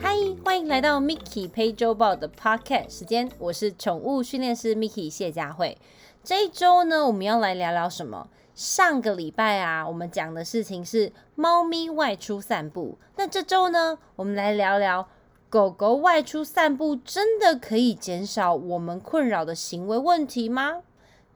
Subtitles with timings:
[0.00, 5.76] 嗨，欢迎来到 Mickey 陪周报的 Podcast 时间，我是宠物训练师 Mickey 谢佳慧。
[6.22, 8.28] 这一周呢，我们要来聊聊什么？
[8.54, 12.96] 上个礼拜啊，我们讲的事情是猫咪外出散步。
[13.16, 15.06] 那这周呢，我们来聊聊
[15.50, 20.80] 狗狗外出散步，真的可以减少我们困扰的行为问题吗？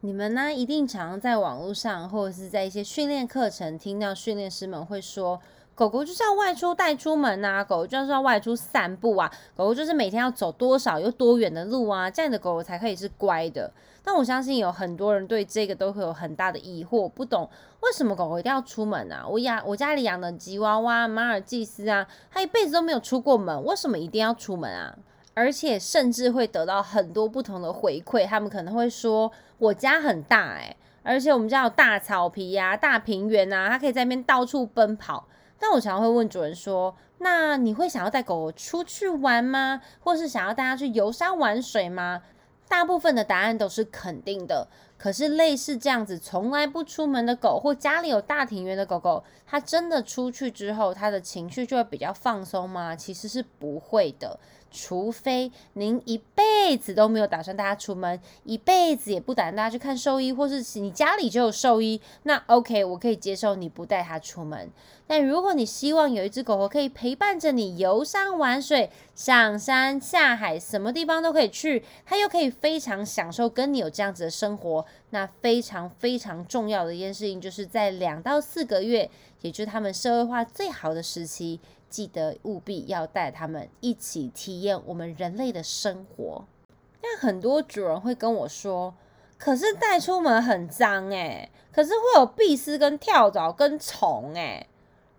[0.00, 5.40] 你们呢，一定常常在网络上或者是在一些训练课程听到训练师们会说，
[5.74, 13.72] 狗狗就是要外出带出门啊，狗狗就是要外出散步啊，狗狗就是每天要走多少又多远的路啊，这样的狗狗才可以是乖的。
[14.04, 19.26] 那我相信有很多人对这个都会有很大的疑惑，不懂为什么狗狗一定要出门啊？
[19.26, 24.96] 我养我家里养的吉娃娃、马尔济斯啊，它一辈子都没有出过门，为什么一定要出门啊？
[25.38, 39.80] 而且甚至会得到很多不同的回馈，他们可能会说：“我家很大诶，而且我们家有大草皮呀、大平原啊，它可以在那边到处奔跑。”但我常常会问主人说：“那你会想要带狗狗出去玩吗？
[40.00, 42.22] 或是想要带它去游山玩水吗？”
[42.68, 44.68] 大部分的答案都是肯定的。
[44.98, 52.96] 可是类似这样子从来不出门的狗，或家里有大庭院的狗狗，它真的出去之后，它的情绪就会比较放松吗？
[52.96, 54.38] 其实是不会的。
[54.70, 64.70] 除非您一辈子都没有打算带它出门，一辈子也不打算带它去看兽医，或是你家里就有兽医，那 OK，我可以接受你不带它出门。
[65.06, 81.58] 但如果你希望有一只狗狗可以陪伴着你游山玩水、上山下海，什么地方都可以去，它又可以非常享受跟你有这样子的生活，那非常非常重要的一件事情，就是在两到四个月，也就是他们社会化最好的时期。
[81.88, 86.44] 记得务必要带他们一起体验我们人类的生活。
[87.00, 88.94] 但很多主人会跟我说
[89.38, 94.66] ：“可是带出门很脏诶，可是会有壁虱跟跳蚤跟虫诶。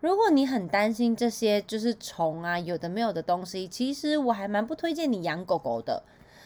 [0.02, 6.04] 如果你很担心这些就是虫啊，有的没有的东西，其实我还蛮不推荐你养狗狗的。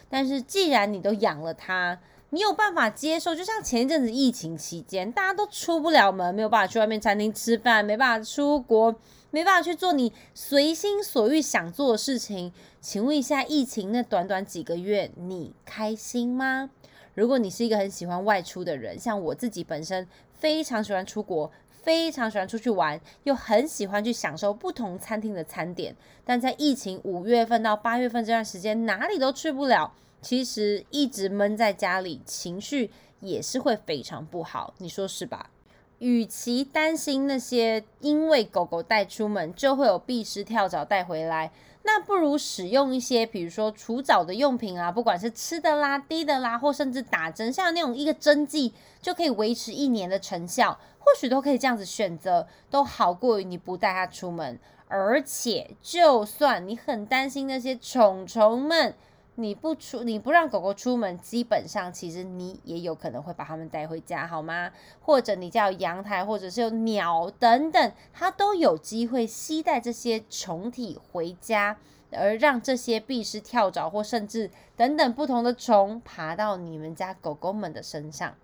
[0.09, 1.99] 但是既然你都养了它，
[2.33, 3.35] 你有办法接受？
[3.35, 8.95] 就像前一阵子疫情期间，大家都出不了门，没有办法去外面餐厅吃饭，没办法出国。
[9.29, 12.51] 没办法去做你随心所欲想做的事情，
[12.81, 16.71] 请问一下，疫情那短短几个月，你开心吗？
[17.13, 25.95] 如果你是一个很喜欢外出的人，像我自己本身非常喜欢出国，非常喜欢出去玩，又很喜欢去享受不同餐厅的餐点，
[26.25, 32.89] 但在疫情五月份到八月份这段时间，哪里都去不了，其实一直闷在家里，情绪
[33.19, 35.51] 也是会非常不好，你说是吧？
[35.99, 41.51] 与其担心那些因为狗狗带出门就会有必虱跳蚤带回来，
[41.83, 54.59] 那不如使用一些，比如说除蚤的用品啊，不管是吃的啦、滴的啦，或甚至打针，像那种一个针剂就可以维持一年的成效，或许都可以这样子选择，都好过于你不带它出门。
[54.89, 58.93] 而且，就算你很担心那些虫虫们。
[59.35, 64.71] 你不出，你不让狗狗出门，基本上其实你也有可能会把它们带回家，好吗？
[65.01, 71.77] 或者你家有阳台，或者是有鸟等等，它都有机会吸带这些虫体回家，
[72.11, 78.35] 而让这些必虱、跳蚤或甚至等等不同的虫爬到你们家狗狗们的身上。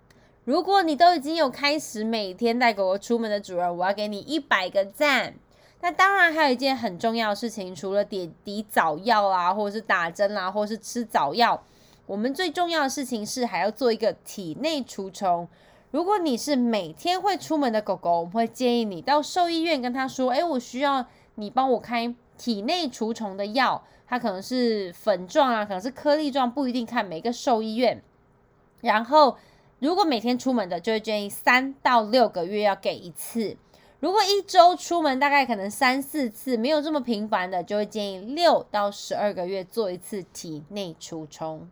[0.44, 5.36] 如果你都已经有开始每天带狗狗出门的主人，我要给你一百个赞。
[5.82, 11.64] 那当然，还有一件很重要的事情，除了点滴早药啦，或者是打针啦，或者是吃早药，
[12.06, 15.48] 我们最重要的事情是还要做一个体内除虫。
[15.92, 28.04] 如果你是每天会出门的狗狗，我们会建议你到兽医院跟他说：“哎，我需要你帮我开体内除虫的药，它可能是粉状啊，可能是颗粒状，不一定看每个兽医院。
[28.82, 29.38] 然后，
[29.80, 33.56] 如果每天出门的，就会建议三到六个月要给一次。”
[34.00, 41.70] 如果一周出门大概可能三四次，没有这么频繁的，就会建议六到十二个月做一次体内除虫。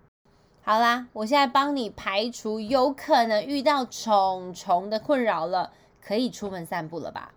[0.61, 5.71] 好啦，我现在帮你排除有可能遇到虫虫的困扰了，
[6.01, 7.31] 可以出门散步了吧？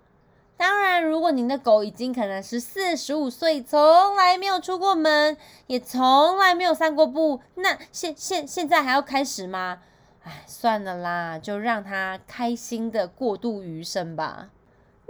[0.56, 5.36] 当然，如果您的狗已经可能是四十五岁，从来没有出过门，
[5.68, 9.82] 也从来没有散过步，那现现现在还要开始吗？
[10.24, 14.48] 哎，算了啦，就让它开心的过度余生吧。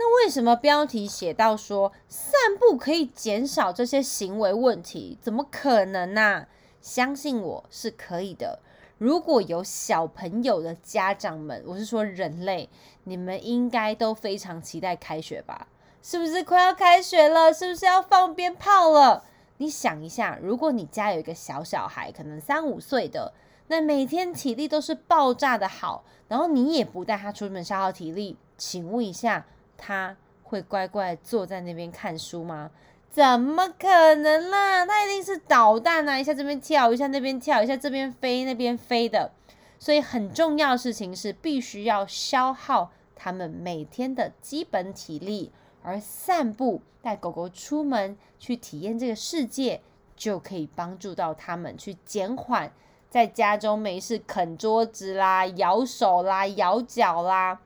[0.02, 5.18] 那为什么标题写到说散步可以减少这些行为问题？
[5.20, 6.46] 怎么可能呢？
[6.80, 8.60] 相信我是可以的。
[8.96, 12.70] 如果有小朋友的家长们，我是说人类，
[13.04, 15.66] 你们应该都非常期待开学吧？
[16.02, 17.52] 是不是快要开学了？
[17.52, 19.24] 是不是要放鞭炮了？
[19.58, 23.34] 你想一下，如果你家有一个小小孩，可能三五岁的，
[23.66, 29.44] 那每天体力都是爆炸的好，然后你也不带他出门消耗体力，请问一下。
[29.80, 32.70] 他会乖乖坐在那边看书吗？
[33.10, 34.86] 怎么可能啦？
[34.86, 36.16] 它一定是捣蛋啊！
[36.16, 39.32] 一下这边跳，一下那边跳，一下这边飞那边飞的。
[39.80, 45.50] 所以很重要的事情是，必须要消耗它们每天的基本体力，
[45.82, 49.80] 而散步带狗狗出门去体验这个世界，
[50.14, 52.70] 就可以帮助到它们去减缓
[53.08, 57.58] 在家中没事啃桌子啦、咬手啦、咬脚啦。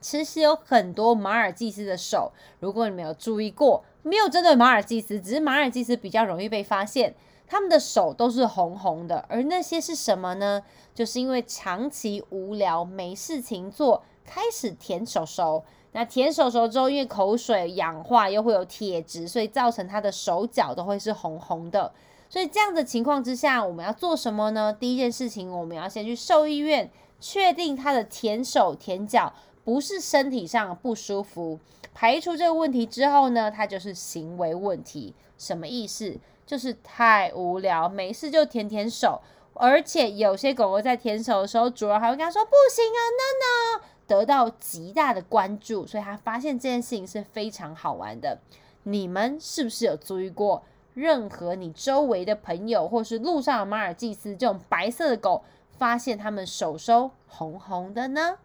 [0.00, 3.84] 其实有很多马尔济斯的手，如果你没有注意过。
[4.04, 7.14] 没有针对马尔济斯，只是马尔济斯比较容易被发现。
[7.46, 10.62] 他们的手都是红红的，而那些是什么呢？
[10.94, 15.64] 就是因为长期无聊没事情做，开始舔手手。
[15.92, 21.92] 那舔手手之后，因为口水氧化又会有铁质，所以造成他的手脚都会是红红的。
[22.30, 24.72] 所以这样的情况之下，我们要做什么呢？
[24.72, 29.32] 第一件事情，我们要先去兽医院确定他的舔手舔脚
[29.68, 31.60] 不是身体上不舒服。
[31.92, 35.14] 排除这个问题之后呢，它就是行为问题。
[35.36, 36.16] 什么意思？
[36.46, 39.20] 就是太无聊，没事就舔舔手，
[39.52, 48.38] 而且有些狗狗在舔手的时候，主人还会跟他说不行啊，no no，得到极大的关注，所以他发现这件事情是非常好玩的。
[48.84, 50.62] 你们是不是有注意过，
[50.94, 55.44] 任何你周围的朋友或是路上的马尔济斯这种白色的狗，
[55.76, 58.38] 发现它们手手红红的呢？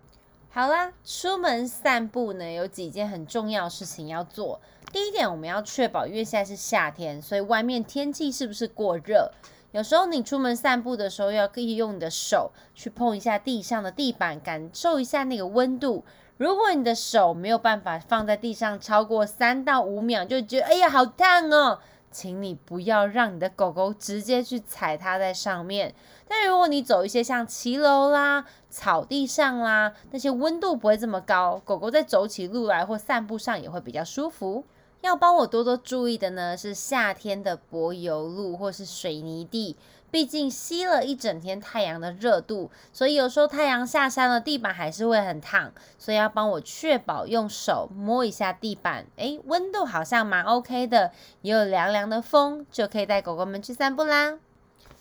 [0.55, 4.61] 好啦，出门散步呢，有几件很重要的事情要做。
[4.91, 9.31] 第一点，我们要确保，因为现在是夏天，所以外面天气是不是过热？
[9.71, 16.05] 有时候你出门散步的时候，要可以用你的手去碰一下地上的地板，感受一下那个温度。
[16.37, 21.79] 如果你的手没有办法放在地上超过三到五秒，就觉得哎呀好烫哦。
[22.11, 25.95] 请你不要让你的狗狗直接去踩它在上面。
[26.27, 34.63] 但如果你走一些像骑楼啦、草地上啦，那些温度不会这么高，狗狗在走起路来或散步上也会比较舒服。
[35.01, 39.75] 要帮我多多注意的呢，是夏天的柏油路或是水泥地。
[40.09, 45.73] 毕竟吸了一整天太阳的热度，所以有时候太阳下山了，地板还是会很烫。
[45.97, 51.11] 所以要帮我确保用手摸一下地板，诶，温度好像蛮 OK 的，
[51.41, 54.37] 也有凉凉的风，就可以带狗狗们去散步啦。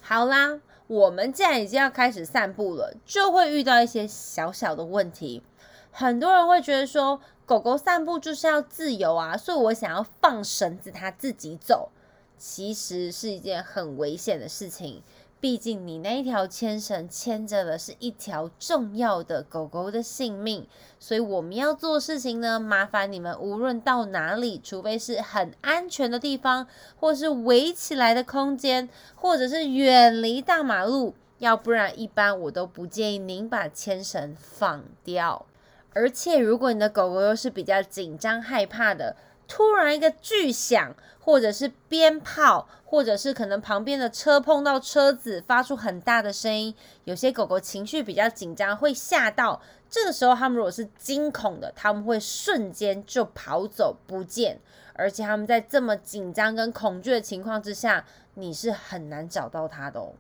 [0.01, 0.59] 好啦，
[0.93, 5.43] 我们既然已经要开始散步了，就会遇到一些小小的问题。
[5.91, 11.89] 很多人会觉得说，狗狗散步就是要自由啊，所以我想要放绳子，它自己走。
[12.37, 15.03] 其实是一件很危险的事情，
[15.43, 20.69] 毕竟你那一条牵绳牵着的是一条重要的狗狗的性命，
[21.01, 35.45] 所以我们要做事情呢，麻烦你们无论到哪里，除非是很安全的地方，或是围起来的空间，或者是远离大马路，要不然一般我都不建议您把牵绳放掉。
[35.93, 39.17] 而且如果你的狗狗又是比较紧张害怕的。
[39.55, 46.75] 突然一个巨响，或者是鞭炮，或者是可能旁边的车碰到车子，发出很大的声音。
[47.05, 49.61] 有些狗狗情绪比较紧张，会吓到。
[49.91, 54.59] 这个时候，它们如果是惊恐的，他们会瞬间就跑走不见。
[54.95, 60.15] 而且他们在这么紧张跟恐惧的情况之下，你是很难找到它的哦。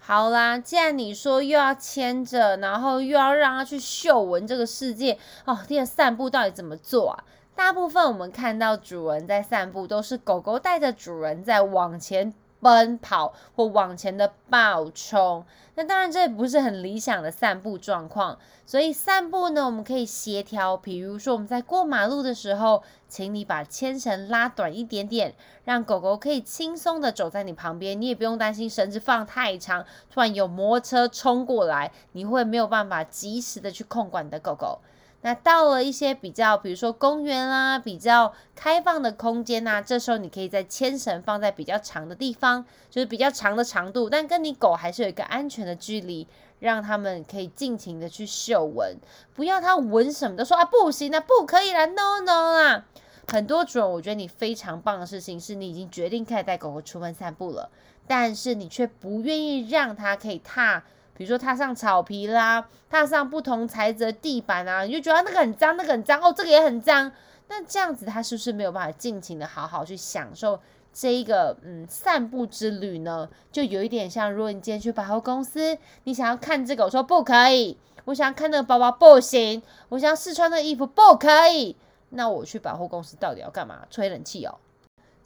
[0.00, 7.24] 好啦，既然你说又要牵着，然后又要让它去嗅闻这个世界哦，这个散步到底怎么做啊？
[7.56, 15.44] 大部分我们看到主人在散步，都是狗狗带着主人在往前奔跑或往前的暴冲。
[15.76, 18.38] 那当然这也不是很理想的散步状况。
[18.66, 34.80] 所以散步呢，我们可以协调，比如说我们在过马路的时候，请你把牵绳拉短一点点，让狗狗可以轻松的走在你旁边，你也不用担心绳子放太长，突然有摩托车冲过来，你会没有办法及时的去控管你的狗狗。
[35.24, 46.28] 那到了一些比较，比如说公园啊，比较开放的空间呐，这时候你可以在牵绳放在比较长的地方，就是比较长的长度，但跟你狗还是有一个安全的距离，
[46.58, 48.98] 让他们可以尽情的去嗅闻，
[49.34, 52.84] 不要它闻什么都说啊不行啊，不可以啦，no no 啊。
[53.26, 57.70] 很多主人，我觉得你非常棒的事情是你已经决定开始带狗狗出门散步了，
[58.06, 60.84] 但是你却不愿意让它可以踏。
[61.16, 67.10] 比如说踏上草皮啦，踏上不同材质的地板啊，你就觉得那个很脏，那个很脏哦，这个也很脏。
[67.48, 70.58] 那这样子，他是不是没有办法尽情的好好去享受
[70.92, 73.28] 这一个嗯散步之旅呢？
[73.52, 81.76] 就有一点像，如果你今天去百货公司，你想要看这个，我说不可以；我想要看那个包包，不行；我想要试穿那个衣服，不可以。
[82.10, 83.86] 那我去百货公司到底要干嘛？
[83.90, 84.56] 吹冷气哦。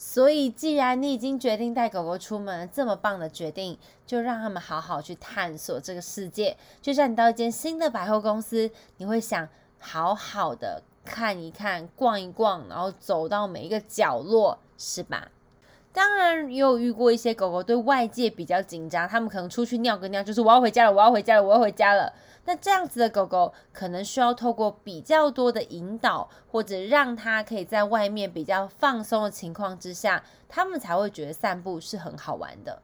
[0.01, 3.77] 所以，既然你已经决定带狗狗出门，这么棒的决定，
[4.07, 6.57] 就让他们好好去探索这个世界。
[6.81, 9.49] 就像你到一间新的百货公司，你会想
[9.81, 15.29] 好好的看一看、逛一逛，然后走到每一个角落，是吧？
[15.93, 22.13] 当然也有遇过一些狗狗对外界比较紧张，他们可能出去尿个尿，就是我要回家了，我要回家了，我要回家了。
[22.49, 32.81] 那这样子的狗狗可能需要透过比较多的引导，或者让它可以在外面比较放松的情况之下，他们才会觉得散步是很好玩的。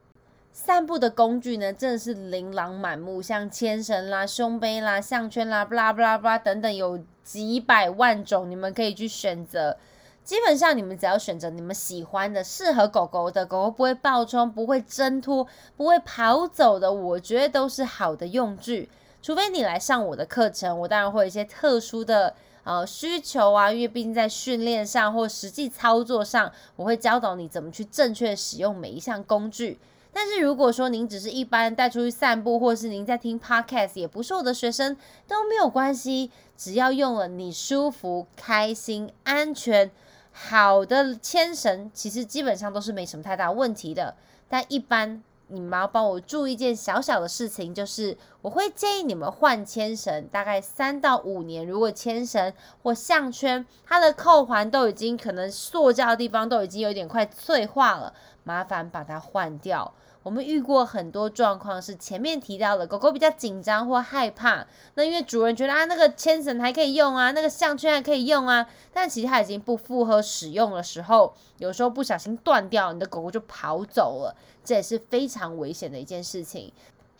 [0.53, 9.79] 散步的工具呢，真的是琳琅满目，像牵绳啦、胸背啦、项圈啦、布拉布拉布拉等等，有几百万种，你们可以去选择。
[10.23, 18.91] 基本上，你们只要选择你们喜欢的、适合狗狗的，狗狗不会暴冲、不会挣脱、不会跑走的，我觉得都是好的用具。
[19.25, 29.79] 除非你来上我的课程，我当然会有一些特殊的呃需求啊，因为毕竟在训练上或实际操作上，我会教导你怎么去正确使用每一项工具。
[30.13, 34.95] 但是如果说您只是一般带出去散步，或是您在听 podcast，也不是我的学生，
[35.27, 39.91] 都没有关系，只要用了你舒服、开心、安全。
[40.33, 44.15] 好的牵绳其实基本上都是没什么太大问题的，
[44.51, 51.67] 但一般你们要帮我注意一件小小的事情，就是我会建议你们换牵绳，大概三到五年。
[51.67, 59.95] 如果牵绳或项圈它的扣环都已经可能塑胶的地方都已经有点快脆化了，麻烦把它换掉。
[60.25, 76.73] 我们遇过很多状况，是前面提到的，狗狗比较紧张或害怕，那因为主人觉得啊，那个牵绳还可以用啊，那个项圈还可以用啊，但其实它已经不符合使用的时候，有时候不小心断掉，你的狗狗就跑走了，这也是非常危险的一件事情。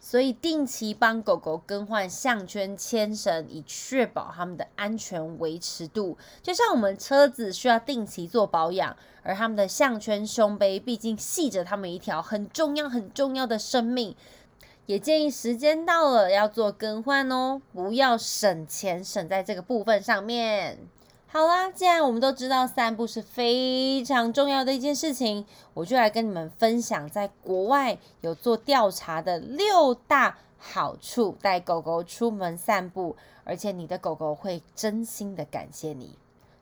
[0.05, 6.19] 所以定期帮狗狗更换项圈、牵绳，以确保它们的安全维持度。
[6.43, 14.15] 就像我们车子需要定期做保养，而它们的项圈、胸杯毕竟系着它们一条很重要、很重要的生命，
[14.85, 20.81] 也建议时间到了要做更换哦，不要省钱省在这个部分上面。
[21.37, 36.17] 好啦，既然我们都知道散步是非常重要的一件事情，我就来跟你们分享，在国外有做调查的六大好处，带狗狗出门散步，而且你的狗狗会真心的感谢你。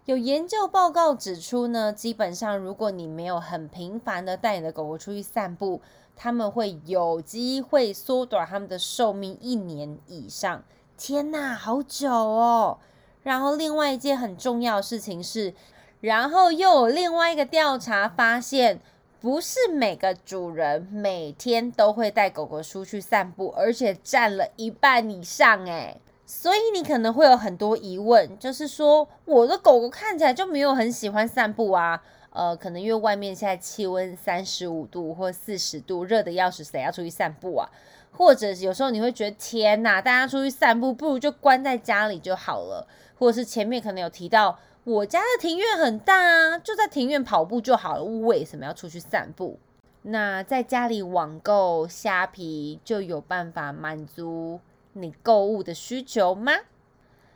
[0.07, 5.83] 有研究报告指出呢，基本上如果你没有很频繁的带你的狗狗出去散步，
[6.17, 10.62] 他们会有机会缩短他们的寿命一年以上。
[10.97, 12.79] 天哪，好久哦！
[13.23, 15.55] 然后，另外一件很重要的事情是，
[16.00, 18.81] 然后又有另外一个调查发现，
[19.21, 26.00] 不是每个主人每天都会带狗狗出去散步，而且占了一半以上诶。
[26.26, 32.02] 所以你可能会有很多疑问，就是说我的狗狗看起来就没有很喜欢散步啊？
[32.31, 37.69] 呃，可能因为外面现在气温三十五度或四十度，热的要死，谁要出去散步啊？
[38.11, 42.87] 或者有时候你会觉得天哪，大家出去散步不如就关在家里就好了。
[43.23, 49.61] 或者是前面可能有提到，我家的庭院很大啊，就在庭院跑步就好了，为什么要出去散步？
[50.02, 54.59] 那在家里网购虾皮就有办法满足
[54.95, 56.52] 你购物的需求吗？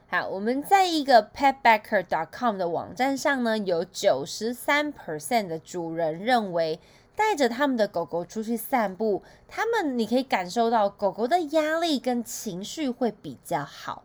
[0.09, 6.81] 好，我们在一个 petbacker.com 的网站上呢，有九十三 percent 的主人认为
[7.14, 14.02] 带着他们的狗狗出去散步，他们你可以感受到狗狗的压力跟情绪会比较好。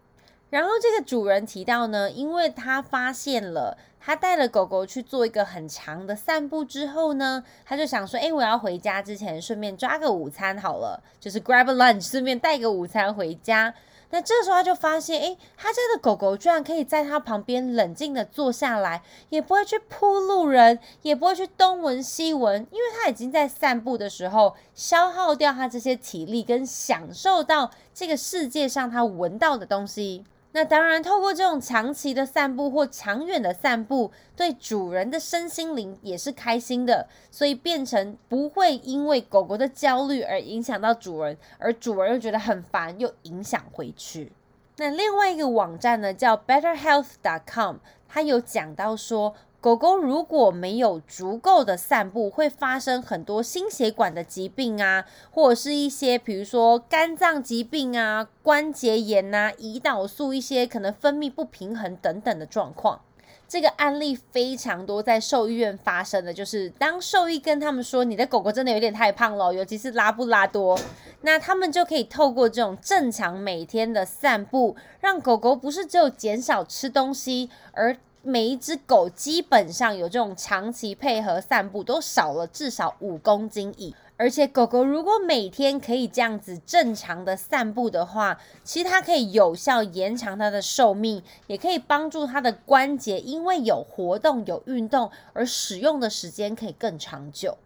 [0.52, 13.74] 然后这个主人提到呢，因为他发现了，他带了狗狗去做一个很长的散步之后呢，他就想说，哎，我要回家之前顺便抓个午餐好了，就是 grab a lunch，顺便带个午餐回家。
[14.10, 30.26] 那这时候他就发现，哎，他家的狗狗居然可以在他旁边冷静的坐下来，也不会去扑路人，也不会去东闻西闻，因为他已经在散步的时候消耗掉他这些体力，跟享受到这个世界上他闻到的东西。
[30.54, 44.32] 那当然，透过这种长期的散步或长远的散步，对主人的身心灵也是开心的，所以变成不会因为狗狗的焦虑而影响到主人，而主人又觉得很烦，又影响回去。
[44.78, 47.78] 那另外一个网站呢，叫 BetterHealth.com，
[48.08, 49.36] 它有讲到说。
[49.62, 63.02] 狗狗如果没有足够的散步，会发生很多心血管的疾病啊，或者是一些比如说肝脏疾病啊、关节炎呐、胰岛素一些可能分泌不平衡等等的状况。
[63.48, 70.80] 这个案例非常多，在兽医院发生的，就是当兽医跟他们说你的狗狗真的有点太胖了，尤其是拉布拉多，
[71.22, 83.96] 那他们就可以透过这种正常每天的散步，让狗狗不是只有减少吃东西，而每一只狗基本上有这种长期配合散步，都少了至少五公斤以。
[84.16, 97.58] 而且狗狗如果每天可以这样子正常的散步的话，其实它可以有效延长它的寿命，也可以帮助它的关节，因为有活动有运动而使用的时间可以更长久。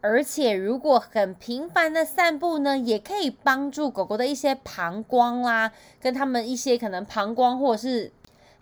[0.00, 8.12] 而且如果很频繁的散步呢，也可以帮助狗狗的一些膀胱啦，跟它们一些可能膀胱或者是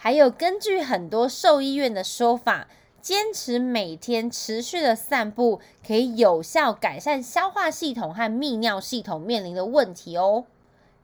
[0.05, 2.69] 还有根据很多兽医院的说法。
[3.01, 10.45] 坚持每天持续的散步，可以有效改善消化系统和泌尿系统面临的问题哦。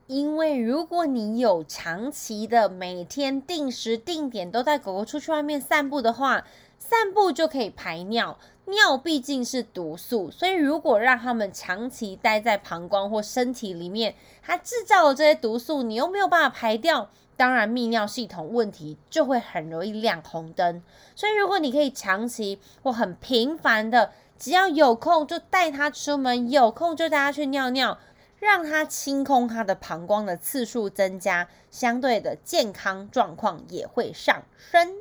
[0.06, 6.44] 因为如果你有长期的每天定时定点都带狗狗出去外面散步的话，
[6.78, 8.38] 散步就可以排尿。
[8.66, 17.10] 尿毕竟是毒素，所以如果让它们长期待在膀胱或身体里面，它制造的这些毒素，你又没有办法排掉。
[17.40, 20.82] 当然，泌尿系统问题就会很容易亮红灯。
[21.16, 27.96] 所以，如果你可以长期或很频繁的，只要有空就带它出门，有空就带它去尿尿，
[28.38, 34.96] 让它清空它的膀胱的次数增加，相对的健康状况也会上升。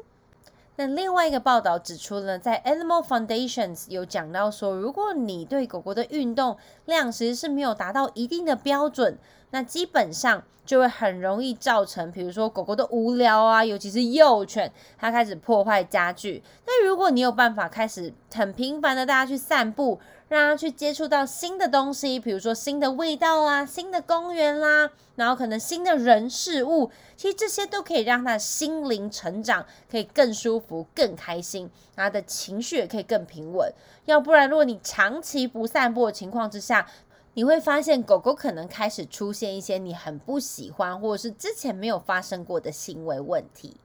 [0.77, 6.55] 那另外一个报道指出呢，在 Animal Foundations 有讲到说，如果你对狗狗的运动
[6.85, 9.17] 量其实是没有达到一定的标准，
[9.51, 16.43] 那基本上就会很容易造成，比如说狗狗的无聊啊，尤其是幼犬，它开始破坏家具。
[16.65, 33.73] 那如果你有办法开始很频繁的带它去散步，让它去接触到新的东西，比如说新的味道啦、新的公园啦，然后可能新的人事物，其实这些都可以让它心灵成长，可以更舒服、更开心，它的情绪也可以更平稳。
[34.05, 36.85] 要不然，如果你长期不散步的情况之下，
[37.39, 43.77] 你会发现狗狗可能开始出现一些你很不喜欢，或者是之前没有发生过的行为问题。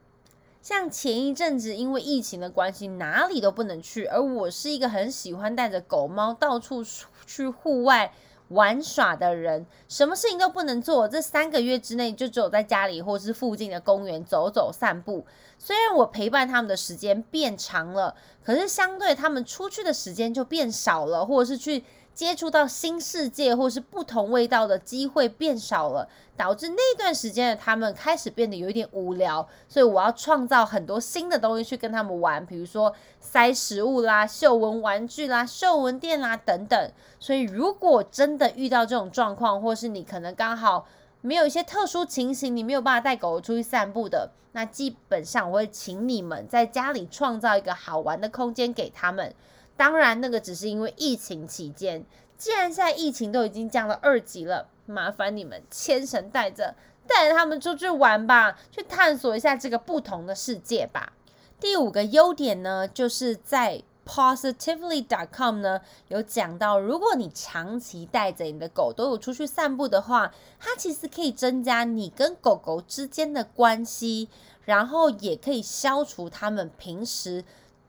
[0.60, 6.82] 像前一阵子因为疫情的关系，哪里都不能去，而我是一个很喜欢带着狗猫到处
[7.28, 8.12] 去户外
[8.48, 11.06] 玩耍的人，什么事情都不能做。
[11.06, 15.24] 这三个月之内，就只有在家里或是附近的公园走走散步。
[15.60, 21.84] 虽然我陪伴他们的时间变长了，可是相对他们出去的时间就变少了，或者是去。
[22.14, 36.92] 接触到新世界或是不同味道的机会变少了，导致那段时间的他们开始变得有一点无聊，所以我要创造很多新的东西去跟他们玩，比如说塞食物啦、嗅闻玩具啦、嗅闻垫啦等等。
[37.18, 40.86] 所以如果真的遇到这种状况，或是你可能刚好
[41.20, 49.34] 没有一些特殊情形，你没有办法带狗狗出去散步的，那基本上我会请你们在家里创造一个好玩的空间给他们。
[49.76, 52.04] 当然，那个只是因为疫情期间。
[52.36, 56.74] 既然现在疫情都已经降到二级了，麻烦你们牵绳带着，
[57.06, 61.12] 带着他们出去玩吧，去探索一下这个不同的世界吧。
[61.58, 74.28] 第五个优点呢，就是在 positively.com 呢有讲到，如果你长期带着你的狗都有出去散步的话，它其实可以增加你跟狗狗之间的关系，
[74.64, 77.44] 然后也可以消除他们平时。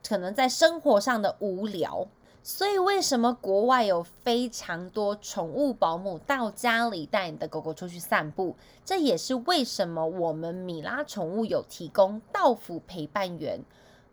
[0.08, 2.08] 可能在生活上的无聊，
[2.44, 8.56] 所以为什么国外有非常多宠物保姆到家里带你的狗狗出去散步？
[8.84, 13.60] 这也是为什么我们米拉宠物有提供到府陪伴员。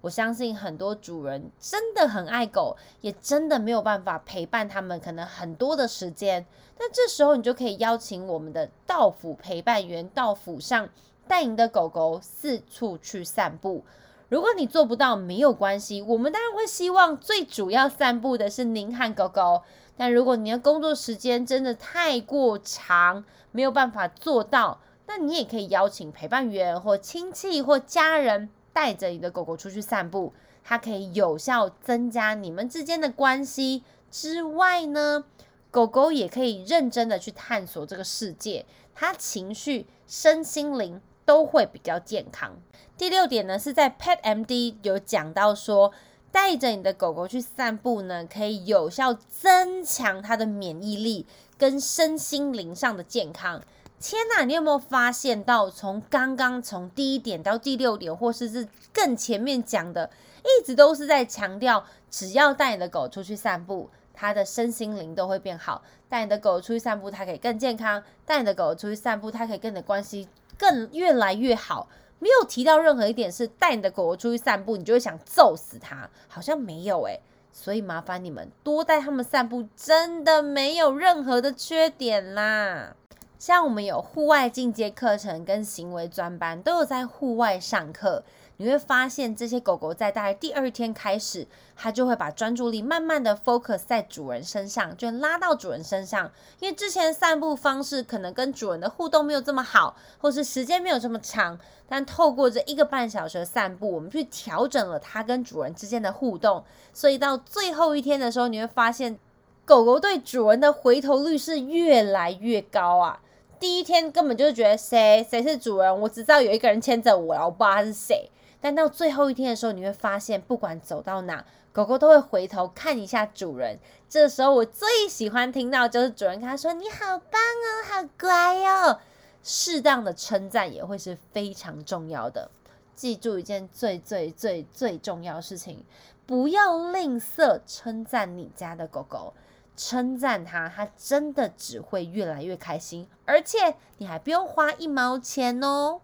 [0.00, 6.44] 我相信很多主人真的很爱狗，也真的没有办法陪伴他们，可能很多的时间。
[6.78, 10.88] 那这时候你就可以邀请我们的到府陪伴员到府上，
[11.28, 13.84] 带你的狗狗四处去散步。
[14.32, 16.00] 如果你做不到，没有关系。
[16.00, 19.60] 我们当然会希望最主要散步的是您和狗狗。
[19.94, 30.32] 但如果你的工作时间真的太过长，没有办法做到，那你也可以邀请陪伴员或亲戚或家人带着你的狗狗出去散步。
[30.64, 35.26] 它可以有效增加你们之间的关系之外呢，
[35.70, 38.64] 狗狗也可以认真的去探索这个世界，
[38.94, 42.56] 它情绪、身心灵都会比较健康。
[42.96, 45.92] 第六点呢，是在 Pet MD 有讲到说，
[46.30, 51.26] 带着你的狗狗去散步呢，可以有效增强它的免疫力
[51.58, 53.62] 跟身心灵上的健康。
[54.00, 60.10] 天呐，你有没有发现到，从刚刚从第一点到第六点，或是是更前面讲的，
[60.42, 65.82] 一直都是在强调，只要带你的狗出去散步，它的身心灵都会变好。
[66.08, 71.88] 带你的狗出去散步，它可以更健康；带你的狗出去散步，它可以跟你的关系更越来越好。
[72.18, 77.20] 没有提到任何一点是带你的狗狗出去散步，你就会想揍死它，好像没有诶。
[77.52, 82.94] 所以麻烦你们多带他们散步，真的没有任何的缺点啦。
[83.38, 88.22] 像我们有户外进阶课程跟行为专班，都有在户外上课。
[88.62, 91.44] 你会发现这些狗狗在大概第二天开始，
[91.74, 96.30] 它就会把专注力慢慢的 focus 在主人身上，就拉到主人身上。
[96.60, 109.18] 因为之前散步方式可能跟主人的互动没有这么好，或是时间没有这么长，但透过这一个半小时的散步，我们去调整了它跟主人之间的互动，所以到最后一天的时候，你会发现
[109.64, 113.20] 狗狗对主人的回头率是越来越高啊。
[113.58, 118.30] 第一天根本就是觉得谁谁是主人，我只知道有一个人牵着我，我不知道他是谁。
[118.62, 123.78] 但到最后一天的时候，你会发现，不管走到哪，狗狗都会回头看一下主人。
[124.08, 129.00] 这时候我最喜欢听到就是主人跟他说：“你好棒哦，好乖哦。”
[129.42, 132.48] 适当的称赞也会是非常重要的。
[132.94, 135.84] 记住一件最最最最重要的事情，
[136.24, 139.34] 不要吝啬称赞你家的狗狗。
[139.74, 146.02] 称赞它，它真的只会越来越开心，而且你还不用花一毛钱哦。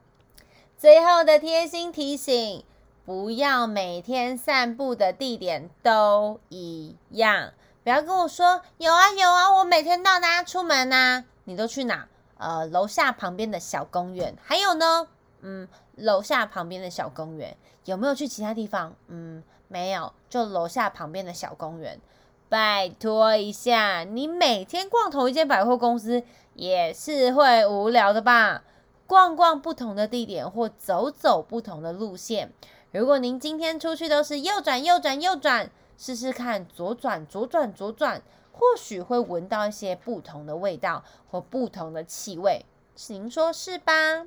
[0.79, 2.63] 最后的贴心提醒：
[3.05, 7.53] 不要每天散步的地点都一样。
[7.83, 11.25] 不要跟我说有啊有啊，我每天到哪出门呐？
[11.47, 12.07] 你都去哪？
[12.37, 14.37] 呃，楼下旁边的小公园。
[14.41, 15.09] 还有呢，
[15.41, 18.95] 嗯，楼下旁边的小公园有没有去其他地方？
[19.09, 22.01] 嗯，没有，就楼下旁边的小公园。
[22.49, 26.23] 拜托一下，你每天逛同一间百货公司
[26.55, 28.63] 也是会无聊的吧？
[29.09, 32.53] 逛逛不同的地点或走走不同的路线。
[32.93, 38.21] 如果您今天出去都是右转右转右转，试试看左转左转左转，
[38.53, 42.67] 或许会闻到一些不同的味道或不同的气味。
[43.09, 44.27] 您说是吧？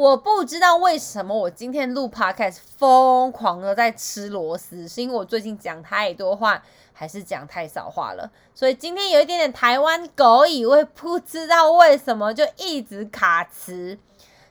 [0.00, 6.62] 我不知道为什么我今天录 podcast 疯狂的在吃螺丝，是因为我最近讲太多话，
[6.94, 8.30] 还是讲太少话了？
[8.54, 13.98] 所以今天有一点点台湾狗语，我也不知道为什么就一直卡词，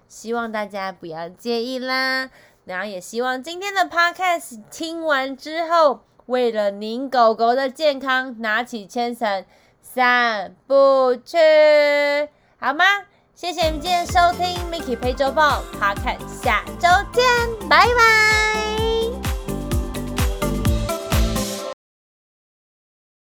[0.08, 2.30] 希望大家不要介意啦。
[2.66, 9.44] 然后也希望今天的 podcast 听完之后，为了您狗狗的健康，拿起牵绳
[9.82, 11.40] 散步去，
[12.60, 12.86] 好吗？
[13.40, 17.24] 谢谢你们今天收听 Mickey 陪周报 Podcast，下周见，
[17.70, 18.79] 拜拜。